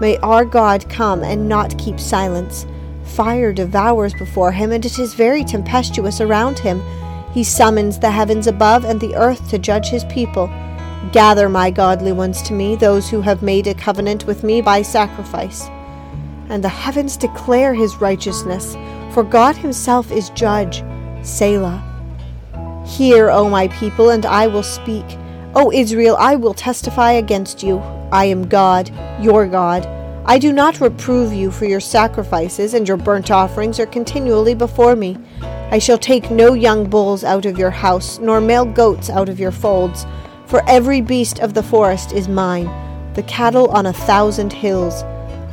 May 0.00 0.16
our 0.18 0.44
God 0.44 0.88
come 0.88 1.22
and 1.22 1.48
not 1.48 1.78
keep 1.78 2.00
silence. 2.00 2.66
Fire 3.04 3.52
devours 3.52 4.14
before 4.14 4.52
him, 4.52 4.72
and 4.72 4.84
it 4.84 4.98
is 4.98 5.14
very 5.14 5.44
tempestuous 5.44 6.20
around 6.20 6.58
him. 6.58 6.82
He 7.32 7.44
summons 7.44 7.98
the 7.98 8.10
heavens 8.10 8.46
above 8.46 8.84
and 8.84 9.00
the 9.00 9.14
earth 9.16 9.48
to 9.50 9.58
judge 9.58 9.88
his 9.88 10.04
people. 10.04 10.46
Gather, 11.12 11.48
my 11.48 11.70
godly 11.70 12.12
ones, 12.12 12.42
to 12.42 12.54
me, 12.54 12.76
those 12.76 13.10
who 13.10 13.20
have 13.20 13.42
made 13.42 13.66
a 13.66 13.74
covenant 13.74 14.26
with 14.26 14.42
me 14.42 14.60
by 14.60 14.82
sacrifice. 14.82 15.68
And 16.48 16.64
the 16.64 16.68
heavens 16.68 17.16
declare 17.16 17.74
his 17.74 17.96
righteousness 17.96 18.76
for 19.14 19.22
God 19.22 19.54
Himself 19.54 20.10
is 20.10 20.30
judge. 20.30 20.82
Selah. 21.22 21.93
Hear, 22.84 23.30
O 23.30 23.48
my 23.48 23.68
people, 23.68 24.10
and 24.10 24.26
I 24.26 24.46
will 24.46 24.62
speak. 24.62 25.04
O 25.54 25.72
Israel, 25.72 26.16
I 26.18 26.36
will 26.36 26.54
testify 26.54 27.12
against 27.12 27.62
you. 27.62 27.78
I 28.12 28.26
am 28.26 28.46
God, 28.46 28.92
your 29.20 29.46
God. 29.46 29.86
I 30.26 30.38
do 30.38 30.52
not 30.52 30.80
reprove 30.80 31.32
you 31.32 31.50
for 31.50 31.64
your 31.64 31.80
sacrifices, 31.80 32.74
and 32.74 32.86
your 32.86 32.96
burnt 32.96 33.30
offerings 33.30 33.78
are 33.78 33.86
continually 33.86 34.54
before 34.54 34.96
me. 34.96 35.18
I 35.70 35.78
shall 35.78 35.98
take 35.98 36.30
no 36.30 36.54
young 36.54 36.88
bulls 36.88 37.24
out 37.24 37.46
of 37.46 37.58
your 37.58 37.70
house, 37.70 38.18
nor 38.18 38.40
male 38.40 38.64
goats 38.64 39.10
out 39.10 39.28
of 39.28 39.40
your 39.40 39.52
folds. 39.52 40.06
For 40.46 40.62
every 40.68 41.00
beast 41.00 41.40
of 41.40 41.54
the 41.54 41.62
forest 41.62 42.12
is 42.12 42.28
mine, 42.28 42.70
the 43.14 43.22
cattle 43.24 43.68
on 43.70 43.86
a 43.86 43.92
thousand 43.92 44.52
hills. 44.52 45.02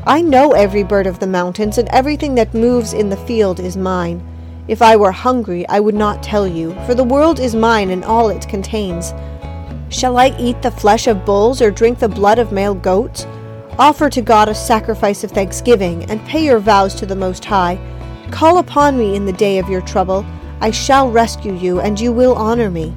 I 0.06 0.22
know 0.22 0.52
every 0.52 0.84
bird 0.84 1.08
of 1.08 1.20
the 1.20 1.28
mountains, 1.28 1.78
and 1.78 1.88
everything 1.90 2.36
that 2.36 2.54
moves 2.54 2.94
in 2.94 3.10
the 3.10 3.18
field 3.18 3.60
is 3.60 3.78
mine. 3.78 4.22
If 4.72 4.82
I 4.82 4.96
were 4.96 5.12
hungry, 5.12 5.68
I 5.68 5.82
would 5.82 5.96
not 5.96 6.24
tell 6.24 6.48
you, 6.48 6.74
for 6.86 6.96
the 6.96 7.04
world 7.04 7.42
is 7.42 7.54
mine 7.54 7.90
and 7.90 8.06
all 8.06 8.30
it 8.30 8.48
contains. 8.48 9.14
Shall 9.90 10.18
I 10.18 10.34
eat 10.40 10.62
the 10.62 10.72
flesh 10.72 11.08
of 11.08 11.26
bulls 11.26 11.62
or 11.62 11.72
drink 11.72 12.00
the 12.00 12.08
blood 12.08 12.40
of 12.40 12.54
male 12.54 12.74
goats? 12.74 13.26
Offer 13.78 14.10
to 14.12 14.22
God 14.22 14.48
a 14.48 14.56
sacrifice 14.56 15.26
of 15.26 15.32
thanksgiving, 15.32 16.10
and 16.10 16.26
pay 16.26 16.46
your 16.46 16.60
vows 16.60 16.96
to 16.96 17.06
the 17.06 17.18
Most 17.18 17.44
High. 17.44 17.78
Call 18.32 18.60
upon 18.60 18.98
me 18.98 19.18
in 19.18 19.26
the 19.26 19.34
day 19.34 19.60
of 19.60 19.68
your 19.68 19.82
trouble. 19.82 20.26
I 20.62 20.72
shall 20.72 21.12
rescue 21.12 21.54
you, 21.54 21.82
and 21.82 22.00
you 22.00 22.14
will 22.14 22.36
honor 22.36 22.72
me. 22.72 22.96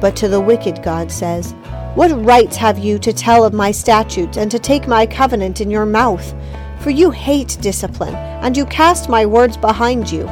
But 0.00 0.14
to 0.18 0.28
the 0.28 0.40
wicked, 0.40 0.84
God 0.84 1.10
says, 1.10 1.52
what 1.96 2.24
rights 2.24 2.54
have 2.54 2.78
you 2.78 2.96
to 3.00 3.12
tell 3.12 3.44
of 3.44 3.52
my 3.52 3.72
statutes 3.72 4.36
and 4.36 4.52
to 4.52 4.60
take 4.60 4.86
my 4.86 5.04
covenant 5.04 5.60
in 5.60 5.68
your 5.68 5.84
mouth? 5.84 6.32
For 6.78 6.90
you 6.90 7.10
hate 7.10 7.58
discipline, 7.60 8.14
and 8.14 8.56
you 8.56 8.64
cast 8.66 9.08
my 9.08 9.26
words 9.26 9.56
behind 9.56 10.12
you. 10.12 10.30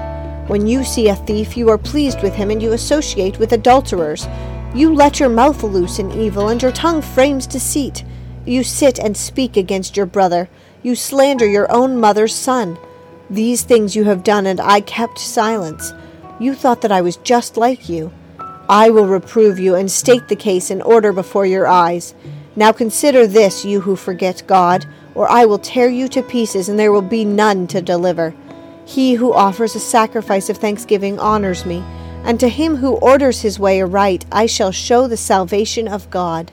When 0.48 0.66
you 0.66 0.84
see 0.84 1.08
a 1.08 1.16
thief, 1.16 1.56
you 1.56 1.68
are 1.70 1.78
pleased 1.78 2.22
with 2.22 2.34
him, 2.34 2.52
and 2.52 2.62
you 2.62 2.72
associate 2.72 3.40
with 3.40 3.52
adulterers. 3.52 4.28
You 4.74 4.94
let 4.94 5.18
your 5.18 5.28
mouth 5.28 5.62
loose 5.64 5.98
in 5.98 6.12
evil, 6.12 6.48
and 6.48 6.62
your 6.62 6.70
tongue 6.70 7.02
frames 7.02 7.48
deceit. 7.48 8.04
You 8.44 8.62
sit 8.62 9.00
and 9.00 9.16
speak 9.16 9.56
against 9.56 9.96
your 9.96 10.06
brother. 10.06 10.48
You 10.84 10.94
slander 10.94 11.46
your 11.46 11.70
own 11.72 11.98
mother's 11.98 12.34
son. 12.34 12.78
These 13.28 13.64
things 13.64 13.96
you 13.96 14.04
have 14.04 14.22
done, 14.22 14.46
and 14.46 14.60
I 14.60 14.82
kept 14.82 15.18
silence. 15.18 15.92
You 16.38 16.54
thought 16.54 16.82
that 16.82 16.92
I 16.92 17.00
was 17.00 17.16
just 17.16 17.56
like 17.56 17.88
you. 17.88 18.12
I 18.68 18.90
will 18.90 19.06
reprove 19.06 19.58
you 19.58 19.74
and 19.74 19.90
state 19.90 20.28
the 20.28 20.36
case 20.36 20.70
in 20.70 20.80
order 20.80 21.12
before 21.12 21.46
your 21.46 21.66
eyes. 21.66 22.14
Now 22.54 22.70
consider 22.70 23.26
this, 23.26 23.64
you 23.64 23.80
who 23.80 23.96
forget 23.96 24.44
God, 24.46 24.86
or 25.16 25.28
I 25.28 25.44
will 25.44 25.58
tear 25.58 25.88
you 25.88 26.06
to 26.08 26.22
pieces, 26.22 26.68
and 26.68 26.78
there 26.78 26.92
will 26.92 27.02
be 27.02 27.24
none 27.24 27.66
to 27.68 27.82
deliver. 27.82 28.32
He 28.86 29.14
who 29.14 29.32
offers 29.32 29.74
a 29.74 29.80
sacrifice 29.80 30.48
of 30.48 30.58
thanksgiving 30.58 31.18
honors 31.18 31.66
me, 31.66 31.82
and 32.24 32.38
to 32.38 32.48
him 32.48 32.76
who 32.76 32.94
orders 32.98 33.42
his 33.42 33.58
way 33.58 33.80
aright 33.80 34.24
I 34.30 34.46
shall 34.46 34.70
show 34.70 35.08
the 35.08 35.16
salvation 35.16 35.88
of 35.88 36.08
God. 36.08 36.52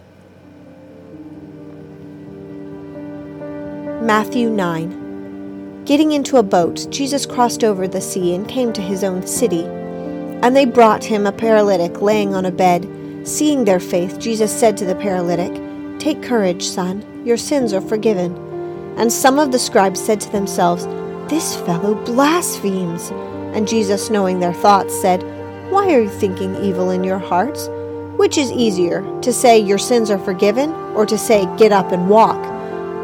Matthew 4.01 4.49
9 4.49 5.83
Getting 5.85 6.11
into 6.11 6.37
a 6.37 6.43
boat, 6.43 6.87
Jesus 6.89 7.25
crossed 7.25 7.63
over 7.63 7.87
the 7.87 8.01
sea 8.01 8.33
and 8.33 8.47
came 8.47 8.73
to 8.73 8.81
his 8.81 9.03
own 9.03 9.27
city. 9.27 9.63
And 9.63 10.55
they 10.55 10.65
brought 10.65 11.03
him 11.03 11.27
a 11.27 11.31
paralytic 11.31 12.01
laying 12.01 12.33
on 12.33 12.45
a 12.45 12.51
bed. 12.51 12.89
Seeing 13.27 13.63
their 13.63 13.79
faith, 13.79 14.17
Jesus 14.17 14.51
said 14.51 14.75
to 14.77 14.85
the 14.85 14.95
paralytic, 14.95 15.53
Take 15.99 16.23
courage, 16.23 16.65
son, 16.65 17.25
your 17.25 17.37
sins 17.37 17.73
are 17.73 17.81
forgiven. 17.81 18.35
And 18.97 19.11
some 19.11 19.39
of 19.39 19.51
the 19.51 19.59
scribes 19.59 20.03
said 20.03 20.19
to 20.21 20.31
themselves, 20.31 20.85
This 21.33 21.55
fellow 21.55 21.95
blasphemes. 21.95 23.09
And 23.55 23.67
Jesus, 23.67 24.11
knowing 24.11 24.39
their 24.39 24.53
thoughts, 24.53 24.93
said, 24.93 25.23
Why 25.71 25.91
are 25.91 26.01
you 26.01 26.07
thinking 26.07 26.55
evil 26.57 26.91
in 26.91 27.03
your 27.03 27.17
hearts? 27.17 27.69
Which 28.17 28.37
is 28.37 28.51
easier, 28.51 29.01
to 29.21 29.33
say, 29.33 29.57
Your 29.57 29.79
sins 29.79 30.11
are 30.11 30.19
forgiven, 30.19 30.69
or 30.93 31.07
to 31.07 31.17
say, 31.17 31.47
Get 31.57 31.71
up 31.71 31.91
and 31.91 32.07
walk? 32.07 32.39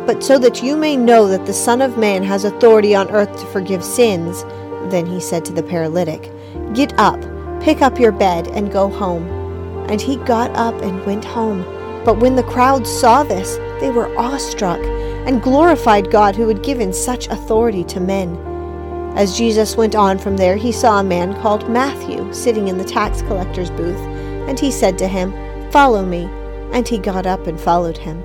But 0.06 0.24
so 0.24 0.38
that 0.38 0.62
you 0.62 0.78
may 0.78 0.96
know 0.96 1.28
that 1.28 1.48
the 1.48 1.54
Son 1.54 1.82
of 1.82 1.98
Man 1.98 2.22
has 2.22 2.46
authority 2.46 2.94
on 2.94 3.10
earth 3.10 3.36
to 3.40 3.48
forgive 3.48 3.84
sins, 3.84 4.44
then 4.92 5.08
he 5.08 5.20
said 5.20 5.44
to 5.46 5.52
the 5.52 5.64
paralytic, 5.64 6.32
Get 6.76 6.94
up, 7.00 7.20
pick 7.64 7.82
up 7.82 7.98
your 7.98 8.12
bed, 8.12 8.46
and 8.50 8.72
go 8.72 8.90
home. 8.90 9.28
And 9.90 10.00
he 10.00 10.18
got 10.18 10.52
up 10.52 10.80
and 10.84 11.04
went 11.04 11.26
home. 11.26 11.64
But 12.06 12.20
when 12.20 12.36
the 12.36 12.44
crowd 12.44 12.86
saw 12.86 13.24
this, 13.24 13.56
they 13.82 13.90
were 13.90 14.16
awestruck 14.20 14.80
and 15.26 15.42
glorified 15.42 16.12
God 16.12 16.36
who 16.36 16.48
had 16.48 16.64
given 16.64 16.94
such 16.94 17.28
authority 17.28 17.84
to 17.86 18.00
men. 18.00 18.36
As 19.16 19.38
Jesus 19.38 19.76
went 19.76 19.96
on 19.96 20.18
from 20.18 20.38
there, 20.38 20.56
he 20.56 20.72
saw 20.72 21.00
a 21.00 21.04
man 21.04 21.34
called 21.42 21.70
Matthew 21.70 22.32
sitting 22.34 22.68
in 22.68 22.78
the 22.78 22.84
tax 22.84 23.22
collector's 23.24 23.72
booth, 23.72 24.00
and 24.48 24.60
he 24.60 24.72
said 24.72 24.98
to 25.00 25.08
him, 25.08 25.34
Follow 25.72 26.06
me. 26.06 26.30
And 26.72 26.88
he 26.88 27.00
got 27.00 27.26
up 27.26 27.48
and 27.48 27.60
followed 27.60 27.98
him. 27.98 28.22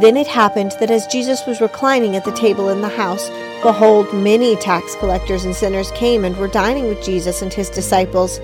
Then 0.00 0.16
it 0.16 0.26
happened 0.26 0.72
that 0.78 0.90
as 0.90 1.06
Jesus 1.06 1.46
was 1.46 1.60
reclining 1.60 2.16
at 2.16 2.24
the 2.24 2.32
table 2.32 2.68
in 2.68 2.80
the 2.80 2.88
house, 2.88 3.28
behold, 3.62 4.12
many 4.12 4.54
tax 4.56 4.94
collectors 4.96 5.44
and 5.44 5.54
sinners 5.54 5.90
came 5.92 6.24
and 6.24 6.36
were 6.36 6.48
dining 6.48 6.86
with 6.88 7.02
Jesus 7.02 7.42
and 7.42 7.52
his 7.52 7.70
disciples. 7.70 8.38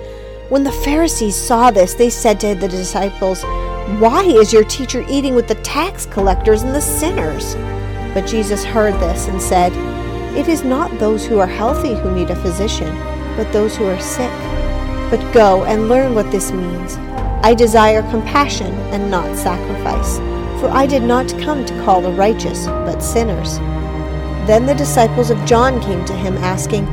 When 0.49 0.65
the 0.65 0.73
Pharisees 0.73 1.37
saw 1.37 1.71
this, 1.71 1.95
they 1.95 2.11
said 2.11 2.41
to 2.41 2.55
the 2.55 2.69
disciples, 2.69 3.45
Why 3.99 4.23
is 4.23 4.53
your 4.53 4.63
teacher 4.63 5.05
eating 5.09 5.35
with 5.35 5.49
the 5.49 5.57
tax 5.57 6.07
collectors 6.07 6.63
and 6.63 6.73
the 6.73 6.81
sinners? 6.81 7.57
But 8.15 8.29
Jesus 8.29 8.63
heard 8.63 8.95
this 8.95 9.27
and 9.27 9.43
said, 9.43 9.73
It 10.37 10.47
is 10.47 10.63
not 10.63 10.99
those 11.01 11.27
who 11.27 11.41
are 11.41 11.49
healthy 11.49 11.95
who 11.95 12.15
need 12.15 12.31
a 12.31 12.37
physician, 12.37 12.95
but 13.37 13.53
those 13.53 13.77
who 13.77 13.85
are 13.87 14.01
sick. 14.01 14.31
But 15.11 15.35
go 15.35 15.65
and 15.65 15.89
learn 15.89 16.15
what 16.15 16.31
this 16.31 16.53
means. 16.53 16.97
I 17.43 17.55
desire 17.55 18.09
compassion 18.09 18.73
and 18.93 19.11
not 19.11 19.37
sacrifice, 19.37 20.19
for 20.61 20.71
I 20.71 20.87
did 20.87 21.03
not 21.03 21.29
come 21.41 21.65
to 21.65 21.85
call 21.85 22.01
the 22.01 22.13
righteous, 22.13 22.67
but 22.67 23.01
sinners. 23.01 23.59
Then 24.47 24.65
the 24.65 24.77
disciples 24.77 25.31
of 25.31 25.45
John 25.45 25.81
came 25.83 26.05
to 26.05 26.15
him, 26.15 26.37
asking, 26.37 26.87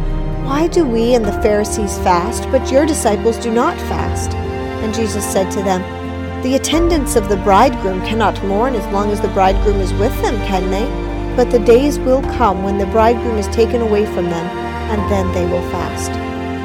Why 0.43 0.67
do 0.67 0.85
we 0.85 1.13
and 1.13 1.23
the 1.23 1.39
Pharisees 1.43 1.99
fast, 1.99 2.49
but 2.49 2.71
your 2.71 2.87
disciples 2.87 3.37
do 3.37 3.51
not 3.51 3.77
fast? 3.81 4.33
And 4.33 4.93
Jesus 4.93 5.23
said 5.23 5.51
to 5.51 5.61
them, 5.61 5.98
The 6.43 6.55
attendants 6.55 7.17
of 7.17 7.27
the 7.27 7.35
bridegroom 7.35 7.99
cannot 8.05 8.41
mourn 8.45 8.73
as 8.73 8.93
long 8.93 9.11
as 9.11 9.19
the 9.19 9.27
bridegroom 9.27 9.81
is 9.81 9.91
with 9.95 10.15
them, 10.21 10.37
can 10.47 10.71
they? 10.71 10.87
But 11.35 11.51
the 11.51 11.59
days 11.59 11.99
will 11.99 12.21
come 12.21 12.63
when 12.63 12.77
the 12.77 12.85
bridegroom 12.85 13.37
is 13.37 13.47
taken 13.49 13.81
away 13.81 14.05
from 14.05 14.23
them, 14.23 14.45
and 14.89 15.01
then 15.11 15.29
they 15.33 15.45
will 15.51 15.69
fast. 15.69 16.11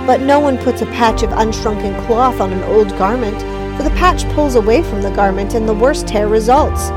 But 0.07 0.21
no 0.21 0.39
one 0.39 0.59
puts 0.59 0.83
a 0.83 0.87
patch 0.87 1.25
of 1.25 1.31
unshrunken 1.31 2.07
cloth 2.07 2.41
on 2.41 2.53
an 2.53 2.63
old 2.63 2.97
garment, 2.97 3.41
for 3.77 3.83
the 3.83 3.97
patch 3.97 4.25
pulls 4.35 4.55
away 4.55 4.81
from 4.85 5.03
the 5.03 5.11
garment, 5.11 5.55
and 5.55 5.69
the 5.69 5.75
worst 5.75 6.07
tear 6.07 6.29
results. 6.29 6.91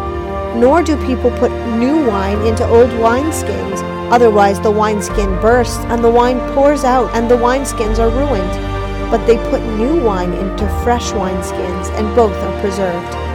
Nor 0.55 0.84
do 0.84 1.03
people 1.07 1.31
put 1.39 1.51
new 1.79 2.05
wine 2.07 2.39
into 2.46 2.63
old 2.67 2.91
wineskins. 2.91 3.81
Otherwise, 4.12 4.62
the 4.62 4.69
wineskin 4.69 5.41
bursts, 5.41 5.84
and 5.86 6.03
the 6.03 6.12
wine 6.12 6.39
pours 6.53 6.84
out, 6.84 7.10
and 7.15 7.27
the 7.27 7.38
wineskins 7.38 7.98
are 7.98 8.10
ruined. 8.10 8.66
But 9.09 9.25
they 9.25 9.37
put 9.49 9.61
new 9.77 10.03
wine 10.03 10.33
into 10.33 10.67
fresh 10.83 11.11
wineskins, 11.11 11.89
and 11.97 12.15
both 12.15 12.33
are 12.33 12.61
preserved. 12.61 13.27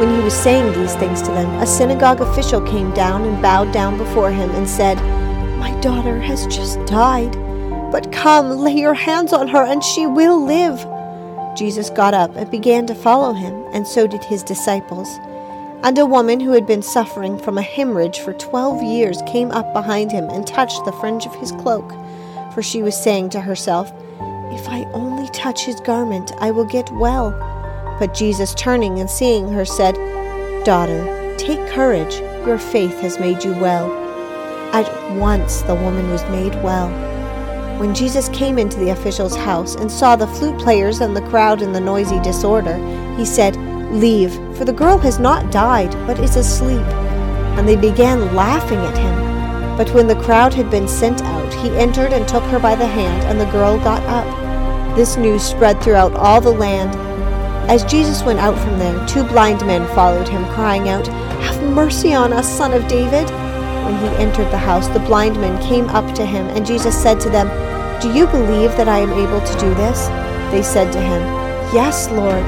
When 0.00 0.14
he 0.14 0.24
was 0.24 0.32
saying 0.32 0.72
these 0.72 0.94
things 0.94 1.20
to 1.22 1.30
them, 1.30 1.50
a 1.60 1.66
synagogue 1.66 2.22
official 2.22 2.62
came 2.62 2.90
down 2.92 3.24
and 3.24 3.42
bowed 3.42 3.70
down 3.70 3.98
before 3.98 4.30
him 4.30 4.50
and 4.52 4.66
said, 4.66 4.96
My 5.58 5.78
daughter 5.80 6.18
has 6.18 6.46
just 6.46 6.82
died, 6.86 7.32
but 7.92 8.10
come, 8.10 8.50
lay 8.50 8.72
your 8.72 8.94
hands 8.94 9.34
on 9.34 9.46
her, 9.48 9.62
and 9.62 9.84
she 9.84 10.06
will 10.06 10.42
live. 10.42 10.86
Jesus 11.54 11.90
got 11.90 12.14
up 12.14 12.34
and 12.36 12.50
began 12.50 12.86
to 12.86 12.94
follow 12.94 13.34
him, 13.34 13.52
and 13.74 13.86
so 13.86 14.06
did 14.06 14.24
his 14.24 14.42
disciples. 14.42 15.18
And 15.82 15.98
a 15.98 16.06
woman 16.06 16.40
who 16.40 16.52
had 16.52 16.66
been 16.66 16.82
suffering 16.82 17.38
from 17.38 17.58
a 17.58 17.62
hemorrhage 17.62 18.20
for 18.20 18.32
twelve 18.32 18.82
years 18.82 19.20
came 19.26 19.50
up 19.50 19.72
behind 19.74 20.12
him 20.12 20.30
and 20.30 20.46
touched 20.46 20.84
the 20.84 20.92
fringe 20.92 21.26
of 21.26 21.34
his 21.34 21.52
cloak. 21.52 21.92
For 22.54 22.62
she 22.62 22.82
was 22.82 22.96
saying 22.96 23.30
to 23.30 23.40
herself, 23.40 23.92
If 24.52 24.68
I 24.68 24.82
only 24.92 25.28
touch 25.28 25.64
his 25.64 25.80
garment, 25.80 26.32
I 26.38 26.50
will 26.50 26.64
get 26.64 26.90
well. 26.90 27.30
But 28.00 28.14
Jesus, 28.14 28.54
turning 28.54 28.98
and 28.98 29.08
seeing 29.08 29.48
her, 29.52 29.64
said, 29.64 29.94
Daughter, 30.64 31.36
take 31.38 31.68
courage, 31.68 32.14
your 32.46 32.58
faith 32.58 32.98
has 33.00 33.20
made 33.20 33.44
you 33.44 33.52
well. 33.52 33.90
At 34.72 35.16
once 35.16 35.62
the 35.62 35.74
woman 35.74 36.10
was 36.10 36.24
made 36.24 36.54
well. 36.62 36.88
When 37.78 37.94
Jesus 37.94 38.28
came 38.30 38.58
into 38.58 38.78
the 38.78 38.90
official's 38.90 39.36
house 39.36 39.74
and 39.74 39.90
saw 39.90 40.16
the 40.16 40.26
flute 40.26 40.58
players 40.58 41.00
and 41.00 41.16
the 41.16 41.28
crowd 41.28 41.62
in 41.62 41.72
the 41.72 41.80
noisy 41.80 42.20
disorder, 42.20 42.76
he 43.16 43.24
said, 43.24 43.56
Leave, 43.92 44.34
for 44.56 44.64
the 44.64 44.72
girl 44.72 44.98
has 44.98 45.18
not 45.18 45.50
died, 45.50 45.92
but 46.06 46.18
is 46.18 46.36
asleep. 46.36 46.86
And 47.56 47.68
they 47.68 47.76
began 47.76 48.34
laughing 48.34 48.78
at 48.78 48.98
him. 48.98 49.29
But 49.80 49.94
when 49.94 50.08
the 50.08 50.22
crowd 50.26 50.52
had 50.52 50.70
been 50.70 50.86
sent 50.86 51.22
out, 51.22 51.54
he 51.54 51.70
entered 51.70 52.12
and 52.12 52.28
took 52.28 52.42
her 52.52 52.58
by 52.58 52.74
the 52.74 52.86
hand, 52.86 53.22
and 53.24 53.40
the 53.40 53.50
girl 53.50 53.78
got 53.78 54.02
up. 54.02 54.94
This 54.94 55.16
news 55.16 55.42
spread 55.42 55.80
throughout 55.80 56.12
all 56.16 56.38
the 56.38 56.50
land. 56.50 56.94
As 57.66 57.82
Jesus 57.90 58.22
went 58.22 58.40
out 58.40 58.58
from 58.58 58.78
there, 58.78 59.06
two 59.06 59.24
blind 59.24 59.66
men 59.66 59.88
followed 59.94 60.28
him, 60.28 60.44
crying 60.52 60.90
out, 60.90 61.06
Have 61.06 61.62
mercy 61.74 62.12
on 62.12 62.30
us, 62.30 62.46
son 62.46 62.74
of 62.74 62.86
David! 62.88 63.26
When 63.86 63.96
he 63.96 64.22
entered 64.22 64.50
the 64.50 64.58
house, 64.58 64.86
the 64.88 65.00
blind 65.00 65.40
men 65.40 65.58
came 65.62 65.88
up 65.88 66.14
to 66.14 66.26
him, 66.26 66.46
and 66.48 66.66
Jesus 66.66 67.02
said 67.02 67.18
to 67.20 67.30
them, 67.30 67.48
Do 68.02 68.12
you 68.12 68.26
believe 68.26 68.76
that 68.76 68.86
I 68.86 68.98
am 68.98 69.14
able 69.14 69.40
to 69.40 69.58
do 69.58 69.72
this? 69.76 70.08
They 70.52 70.62
said 70.62 70.92
to 70.92 71.00
him, 71.00 71.22
Yes, 71.72 72.10
Lord. 72.10 72.44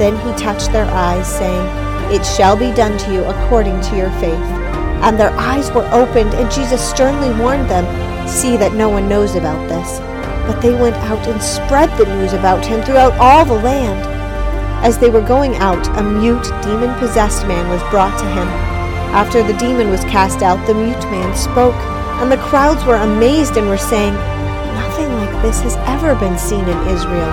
Then 0.00 0.18
he 0.26 0.42
touched 0.42 0.72
their 0.72 0.86
eyes, 0.86 1.32
saying, 1.38 2.12
It 2.12 2.26
shall 2.26 2.56
be 2.56 2.72
done 2.72 2.98
to 2.98 3.12
you 3.12 3.22
according 3.22 3.80
to 3.80 3.96
your 3.96 4.10
faith. 4.18 4.63
And 5.02 5.18
their 5.18 5.32
eyes 5.38 5.70
were 5.72 5.88
opened, 5.92 6.34
and 6.34 6.50
Jesus 6.50 6.86
sternly 6.86 7.30
warned 7.40 7.70
them, 7.70 7.84
See 8.28 8.56
that 8.56 8.74
no 8.74 8.88
one 8.88 9.08
knows 9.08 9.34
about 9.34 9.68
this. 9.68 9.98
But 10.46 10.60
they 10.60 10.72
went 10.72 10.96
out 10.96 11.26
and 11.26 11.42
spread 11.42 11.90
the 11.98 12.06
news 12.06 12.32
about 12.32 12.64
him 12.64 12.82
throughout 12.82 13.12
all 13.18 13.44
the 13.44 13.54
land. 13.54 14.04
As 14.84 14.98
they 14.98 15.08
were 15.08 15.20
going 15.20 15.56
out, 15.56 15.86
a 15.98 16.02
mute, 16.02 16.44
demon 16.62 16.98
possessed 16.98 17.46
man 17.46 17.68
was 17.70 17.82
brought 17.90 18.18
to 18.18 18.26
him. 18.26 18.48
After 19.14 19.42
the 19.42 19.56
demon 19.56 19.90
was 19.90 20.04
cast 20.04 20.42
out, 20.42 20.66
the 20.66 20.74
mute 20.74 21.04
man 21.10 21.36
spoke, 21.36 21.78
and 22.20 22.30
the 22.30 22.36
crowds 22.36 22.84
were 22.84 22.96
amazed 22.96 23.56
and 23.56 23.68
were 23.68 23.78
saying, 23.78 24.14
Nothing 24.74 25.08
like 25.14 25.42
this 25.42 25.60
has 25.62 25.76
ever 25.88 26.14
been 26.16 26.36
seen 26.36 26.68
in 26.68 26.88
Israel. 26.88 27.32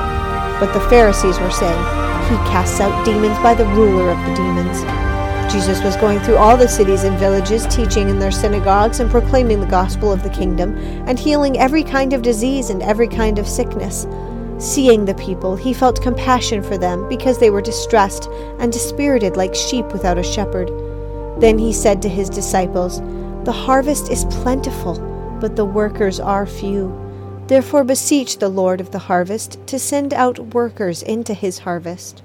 But 0.60 0.74
the 0.74 0.88
Pharisees 0.90 1.40
were 1.40 1.52
saying, 1.52 1.82
He 2.30 2.38
casts 2.48 2.80
out 2.80 3.04
demons 3.04 3.38
by 3.40 3.56
the 3.56 3.66
ruler 3.66 4.12
of 4.12 4.20
the 4.28 4.36
demons. 4.36 5.11
Jesus 5.52 5.84
was 5.84 5.98
going 5.98 6.18
through 6.22 6.38
all 6.38 6.56
the 6.56 6.66
cities 6.66 7.04
and 7.04 7.20
villages, 7.20 7.68
teaching 7.68 8.08
in 8.08 8.20
their 8.20 8.32
synagogues 8.32 9.02
and 9.02 9.12
proclaiming 9.12 9.60
the 9.60 9.66
gospel 9.66 10.10
of 10.10 10.24
the 10.24 10.30
kingdom, 10.30 10.78
and 11.10 11.20
healing 11.20 11.60
every 11.60 11.84
kind 11.84 12.14
of 12.14 12.22
disease 12.22 12.70
and 12.70 12.82
every 12.82 13.10
kind 13.10 13.38
of 13.38 13.46
sickness. 13.46 14.08
Seeing 14.60 15.04
the 15.04 15.16
people, 15.16 15.58
he 15.58 15.74
felt 15.74 16.02
compassion 16.02 16.64
for 16.64 16.78
them 16.78 17.06
because 17.10 17.38
they 17.38 17.50
were 17.50 17.62
distressed 17.62 18.30
and 18.60 18.72
dispirited 18.72 19.36
like 19.36 19.54
sheep 19.54 19.86
without 19.88 20.18
a 20.18 20.24
shepherd. 20.24 20.70
Then 21.42 21.58
he 21.58 21.74
said 21.74 22.02
to 22.04 22.10
his 22.10 22.30
disciples, 22.30 23.02
The 23.44 23.52
harvest 23.52 24.10
is 24.10 24.24
plentiful, 24.26 25.00
but 25.42 25.58
the 25.58 25.66
workers 25.66 26.20
are 26.22 26.46
few. 26.46 26.98
Therefore 27.48 27.84
beseech 27.84 28.38
the 28.38 28.48
Lord 28.48 28.80
of 28.80 28.92
the 28.92 29.00
harvest 29.00 29.58
to 29.68 29.78
send 29.78 30.14
out 30.14 30.54
workers 30.54 31.04
into 31.04 31.34
his 31.34 31.60
harvest. 31.60 32.24